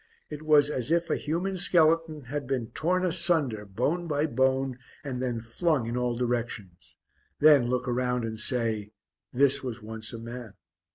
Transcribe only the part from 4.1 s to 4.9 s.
bone,